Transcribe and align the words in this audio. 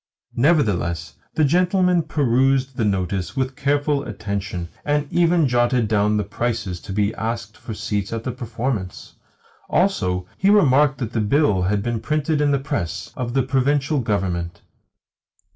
Nevertheless 0.35 1.13
the 1.35 1.45
gentleman 1.45 2.01
perused 2.01 2.75
the 2.75 2.83
notice 2.85 3.35
with 3.35 3.55
careful 3.55 4.03
attention, 4.03 4.69
and 4.83 5.07
even 5.13 5.47
jotted 5.47 5.87
down 5.87 6.17
the 6.17 6.23
prices 6.23 6.79
to 6.79 6.91
be 6.91 7.13
asked 7.13 7.55
for 7.55 7.75
seats 7.75 8.09
for 8.09 8.17
the 8.17 8.31
performance. 8.31 9.13
Also, 9.69 10.25
he 10.39 10.49
remarked 10.49 10.97
that 10.97 11.13
the 11.13 11.21
bill 11.21 11.61
had 11.61 11.83
been 11.83 11.99
printed 11.99 12.41
in 12.41 12.49
the 12.49 12.57
press 12.57 13.13
of 13.15 13.35
the 13.35 13.43
Provincial 13.43 13.99
Government. 13.99 14.61